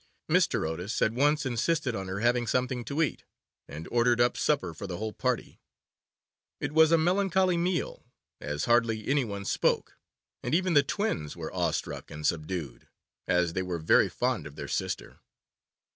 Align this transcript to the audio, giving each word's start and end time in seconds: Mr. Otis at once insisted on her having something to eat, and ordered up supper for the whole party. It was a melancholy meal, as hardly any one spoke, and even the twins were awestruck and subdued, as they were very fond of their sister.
Mr. 0.27 0.67
Otis 0.67 0.99
at 1.03 1.11
once 1.13 1.45
insisted 1.45 1.93
on 1.93 2.07
her 2.07 2.21
having 2.21 2.47
something 2.47 2.83
to 2.85 3.03
eat, 3.03 3.23
and 3.67 3.87
ordered 3.91 4.19
up 4.19 4.35
supper 4.35 4.73
for 4.73 4.87
the 4.87 4.97
whole 4.97 5.13
party. 5.13 5.59
It 6.59 6.71
was 6.71 6.91
a 6.91 6.97
melancholy 6.97 7.55
meal, 7.55 8.07
as 8.39 8.65
hardly 8.65 9.07
any 9.07 9.23
one 9.25 9.45
spoke, 9.45 9.99
and 10.41 10.55
even 10.55 10.73
the 10.73 10.81
twins 10.81 11.35
were 11.37 11.53
awestruck 11.53 12.09
and 12.09 12.25
subdued, 12.25 12.87
as 13.27 13.53
they 13.53 13.61
were 13.61 13.77
very 13.77 14.09
fond 14.09 14.47
of 14.47 14.55
their 14.55 14.67
sister. 14.67 15.19